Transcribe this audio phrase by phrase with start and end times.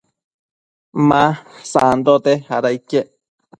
[1.07, 1.23] ma
[1.71, 3.07] sandote, ada iquec